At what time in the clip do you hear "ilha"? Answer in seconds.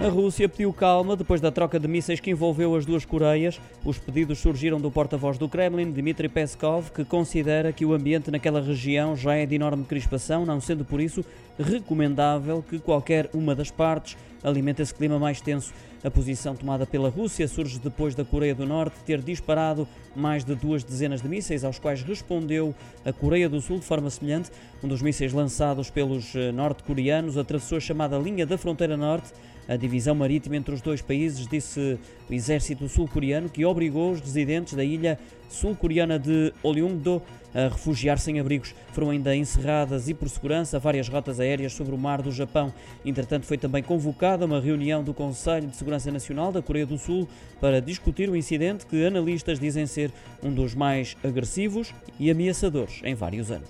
34.82-35.16